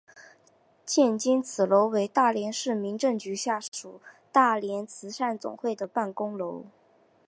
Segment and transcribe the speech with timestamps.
[0.83, 6.65] 现今此楼为大连市民政局下属大连慈善总会的办公楼。